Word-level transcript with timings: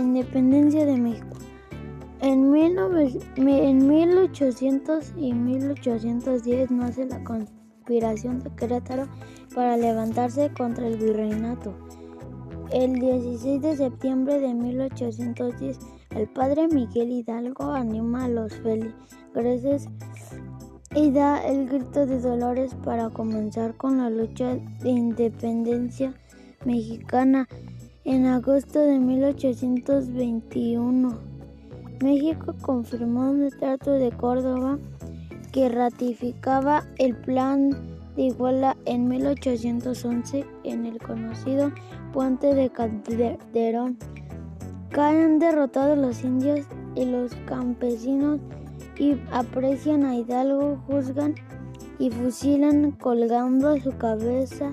independencia 0.00 0.86
de 0.86 0.96
México. 0.96 1.36
En, 2.20 2.52
1800 2.52 5.14
y 5.16 5.34
1810 5.34 6.70
nace 6.70 7.06
la 7.06 7.24
conspiración 7.24 8.38
de 8.40 8.54
Querétaro 8.54 9.08
para 9.54 9.76
levantarse 9.76 10.52
contra 10.56 10.86
el 10.86 10.98
virreinato. 10.98 11.74
El 12.70 12.94
16 12.94 13.60
de 13.60 13.76
septiembre 13.76 14.38
de 14.38 14.54
1810, 14.54 15.80
el 16.10 16.28
padre 16.28 16.68
Miguel 16.68 17.10
Hidalgo 17.10 17.72
anima 17.72 18.26
a 18.26 18.28
los 18.28 18.54
feligreses 18.54 19.88
y 20.94 21.10
da 21.10 21.44
el 21.44 21.68
grito 21.68 22.06
de 22.06 22.20
dolores 22.20 22.72
para 22.84 23.10
comenzar 23.10 23.76
con 23.76 23.98
la 23.98 24.10
lucha 24.10 24.54
de 24.54 24.90
independencia 24.90 26.14
mexicana 26.64 27.48
en 28.04 28.26
agosto 28.26 28.80
de 28.80 28.98
1821. 28.98 31.18
México 32.02 32.56
confirmó 32.60 33.30
un 33.30 33.48
trato 33.50 33.92
de 33.92 34.10
Córdoba 34.10 34.80
que 35.52 35.68
ratificaba 35.68 36.82
el 36.98 37.14
plan 37.14 37.70
de 38.16 38.22
Iguala 38.22 38.76
en 38.86 39.06
1811 39.08 40.44
en 40.64 40.86
el 40.86 40.98
conocido 40.98 41.70
puente 42.12 42.52
de 42.54 42.70
Calderón. 42.70 43.98
Caen 44.90 45.38
derrotados 45.38 45.96
los 45.96 46.24
indios 46.24 46.66
y 46.96 47.04
los 47.04 47.32
campesinos 47.46 48.40
y 48.98 49.16
aprecian 49.30 50.04
a 50.04 50.16
Hidalgo, 50.16 50.82
juzgan 50.86 51.36
y 51.98 52.10
fusilan 52.10 52.92
colgando 52.92 53.76
su 53.78 53.96
cabeza 53.96 54.72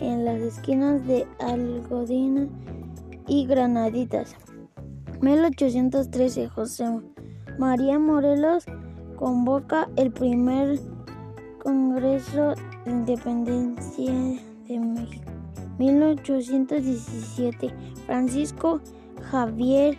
en 0.00 0.24
las 0.24 0.40
esquinas 0.40 1.06
de 1.06 1.26
Algodina 1.40 2.48
y 3.26 3.46
Granaditas. 3.46 4.36
1813 5.20 6.48
José 6.48 7.00
María 7.58 7.98
Morelos 7.98 8.64
convoca 9.16 9.88
el 9.96 10.12
primer 10.12 10.78
Congreso 11.62 12.54
de 12.84 12.90
Independencia 12.90 14.12
de 14.68 14.78
México. 14.78 15.30
1817 15.78 17.72
Francisco 18.06 18.80
Javier 19.30 19.96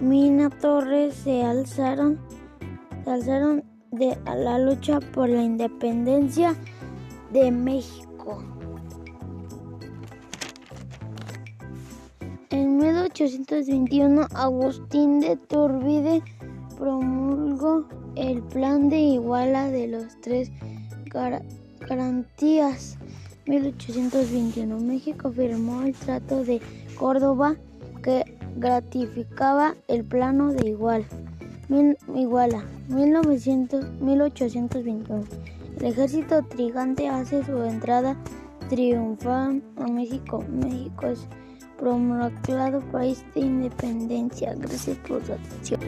Mina 0.00 0.50
Torres 0.50 1.14
se 1.14 1.42
alzaron 1.42 2.18
se 3.04 3.10
alzaron 3.10 3.64
de 3.90 4.16
la 4.24 4.58
lucha 4.58 5.00
por 5.00 5.28
la 5.28 5.42
independencia 5.42 6.54
de 7.32 7.50
México. 7.50 8.42
En 12.52 12.76
1821, 12.76 14.28
Agustín 14.34 15.20
de 15.20 15.36
Turbide 15.36 16.22
promulgó 16.76 17.86
el 18.14 18.42
Plan 18.42 18.90
de 18.90 18.98
Iguala 18.98 19.70
de 19.70 19.88
los 19.88 20.20
Tres 20.20 20.52
Garantías. 21.88 22.98
1821, 23.46 24.78
México 24.80 25.32
firmó 25.32 25.80
el 25.80 25.94
Trato 25.94 26.44
de 26.44 26.60
Córdoba 26.98 27.56
que 28.02 28.36
gratificaba 28.58 29.74
el 29.88 30.04
plano 30.04 30.52
de 30.52 30.68
Iguala. 30.68 31.06
Iguala, 32.14 32.66
1821. 32.90 35.24
El 35.78 35.86
ejército 35.86 36.42
trigante 36.42 37.08
hace 37.08 37.42
su 37.44 37.62
entrada 37.62 38.14
triunfal 38.68 39.62
a 39.78 39.86
México. 39.86 40.44
México 40.50 41.06
es 41.06 41.26
proclamado 41.82 42.80
país 42.92 43.24
de 43.34 43.40
independencia. 43.40 44.54
Gracias 44.56 44.96
por 44.98 45.24
su 45.26 45.32
atención. 45.32 45.80